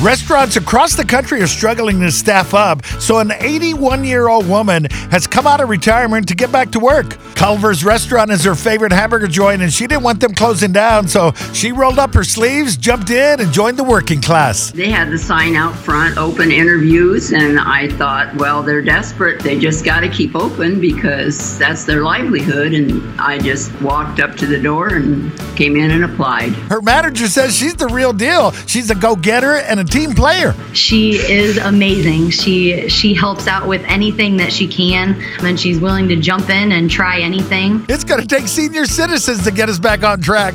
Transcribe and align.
Restaurants 0.00 0.54
across 0.54 0.94
the 0.94 1.04
country 1.04 1.42
are 1.42 1.48
struggling 1.48 2.00
to 2.02 2.12
staff 2.12 2.54
up, 2.54 2.86
so 3.00 3.18
an 3.18 3.32
81 3.32 4.04
year 4.04 4.28
old 4.28 4.48
woman 4.48 4.84
has 5.10 5.26
come 5.26 5.44
out 5.44 5.60
of 5.60 5.68
retirement 5.68 6.28
to 6.28 6.36
get 6.36 6.52
back 6.52 6.70
to 6.70 6.78
work. 6.78 7.18
Culver's 7.38 7.84
restaurant 7.84 8.32
is 8.32 8.42
her 8.42 8.56
favorite 8.56 8.90
hamburger 8.90 9.28
joint, 9.28 9.62
and 9.62 9.72
she 9.72 9.86
didn't 9.86 10.02
want 10.02 10.18
them 10.18 10.34
closing 10.34 10.72
down, 10.72 11.06
so 11.06 11.30
she 11.54 11.70
rolled 11.70 12.00
up 12.00 12.12
her 12.14 12.24
sleeves, 12.24 12.76
jumped 12.76 13.10
in, 13.10 13.40
and 13.40 13.52
joined 13.52 13.78
the 13.78 13.84
working 13.84 14.20
class. 14.20 14.72
They 14.72 14.90
had 14.90 15.08
the 15.12 15.18
sign 15.18 15.54
out 15.54 15.72
front, 15.76 16.18
open 16.18 16.50
interviews, 16.50 17.30
and 17.30 17.60
I 17.60 17.90
thought, 17.90 18.34
well, 18.34 18.64
they're 18.64 18.82
desperate. 18.82 19.38
They 19.38 19.56
just 19.56 19.84
got 19.84 20.00
to 20.00 20.08
keep 20.08 20.34
open 20.34 20.80
because 20.80 21.56
that's 21.58 21.84
their 21.84 22.02
livelihood. 22.02 22.72
And 22.72 23.20
I 23.20 23.38
just 23.38 23.70
walked 23.80 24.18
up 24.18 24.34
to 24.38 24.46
the 24.46 24.60
door 24.60 24.88
and 24.88 25.32
came 25.54 25.76
in 25.76 25.92
and 25.92 26.04
applied. 26.04 26.50
Her 26.50 26.82
manager 26.82 27.28
says 27.28 27.56
she's 27.56 27.76
the 27.76 27.86
real 27.86 28.12
deal. 28.12 28.50
She's 28.66 28.90
a 28.90 28.96
go 28.96 29.14
getter 29.14 29.58
and 29.58 29.78
a 29.78 29.84
team 29.84 30.12
player. 30.12 30.56
She 30.72 31.12
is 31.12 31.56
amazing. 31.58 32.30
She 32.30 32.88
she 32.88 33.14
helps 33.14 33.46
out 33.46 33.68
with 33.68 33.84
anything 33.84 34.38
that 34.38 34.52
she 34.52 34.66
can, 34.66 35.14
and 35.44 35.58
she's 35.58 35.78
willing 35.78 36.08
to 36.08 36.16
jump 36.16 36.50
in 36.50 36.72
and 36.72 36.90
try 36.90 37.27
anything. 37.28 37.84
It's 37.90 38.04
going 38.04 38.22
to 38.22 38.26
take 38.26 38.48
senior 38.48 38.86
citizens 38.86 39.44
to 39.44 39.50
get 39.50 39.68
us 39.68 39.78
back 39.78 40.02
on 40.02 40.22
track. 40.22 40.54